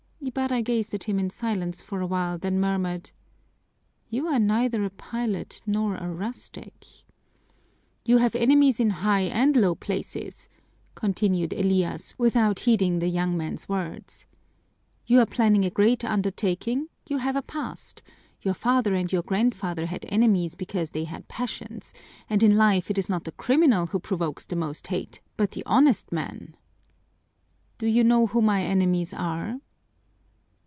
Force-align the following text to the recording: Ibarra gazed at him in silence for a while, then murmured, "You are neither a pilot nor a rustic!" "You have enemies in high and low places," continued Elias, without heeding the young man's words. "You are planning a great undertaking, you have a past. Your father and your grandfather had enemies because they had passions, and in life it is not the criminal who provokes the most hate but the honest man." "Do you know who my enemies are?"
Ibarra 0.23 0.61
gazed 0.61 0.93
at 0.93 1.05
him 1.05 1.19
in 1.19 1.29
silence 1.29 1.81
for 1.81 1.99
a 1.99 2.07
while, 2.07 2.37
then 2.37 2.59
murmured, 2.59 3.11
"You 4.09 4.27
are 4.27 4.39
neither 4.39 4.85
a 4.85 4.89
pilot 4.91 5.61
nor 5.65 5.95
a 5.95 6.07
rustic!" 6.09 6.85
"You 8.05 8.17
have 8.19 8.33
enemies 8.35 8.79
in 8.79 8.91
high 9.03 9.21
and 9.21 9.57
low 9.57 9.75
places," 9.75 10.47
continued 10.95 11.51
Elias, 11.53 12.17
without 12.17 12.59
heeding 12.61 12.99
the 12.99 13.09
young 13.09 13.35
man's 13.35 13.67
words. 13.67 14.25
"You 15.05 15.19
are 15.19 15.25
planning 15.25 15.65
a 15.65 15.69
great 15.71 16.05
undertaking, 16.05 16.87
you 17.09 17.17
have 17.17 17.35
a 17.35 17.41
past. 17.41 18.01
Your 18.41 18.53
father 18.53 18.93
and 18.93 19.11
your 19.11 19.23
grandfather 19.23 19.87
had 19.87 20.05
enemies 20.07 20.55
because 20.55 20.91
they 20.91 21.03
had 21.05 21.27
passions, 21.27 21.93
and 22.29 22.41
in 22.41 22.55
life 22.55 22.89
it 22.89 22.97
is 22.99 23.09
not 23.09 23.25
the 23.25 23.33
criminal 23.33 23.87
who 23.87 23.99
provokes 23.99 24.45
the 24.45 24.55
most 24.55 24.87
hate 24.87 25.19
but 25.35 25.51
the 25.51 25.63
honest 25.65 26.11
man." 26.11 26.55
"Do 27.79 27.87
you 27.87 28.05
know 28.05 28.27
who 28.27 28.41
my 28.41 28.63
enemies 28.63 29.13
are?" 29.13 29.59